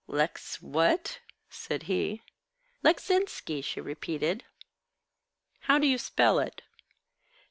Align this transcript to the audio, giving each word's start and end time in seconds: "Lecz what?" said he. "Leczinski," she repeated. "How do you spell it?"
"Lecz 0.07 0.59
what?" 0.63 1.19
said 1.51 1.83
he. 1.83 2.23
"Leczinski," 2.83 3.63
she 3.63 3.79
repeated. 3.79 4.43
"How 5.59 5.77
do 5.77 5.85
you 5.85 5.99
spell 5.99 6.39
it?" 6.39 6.63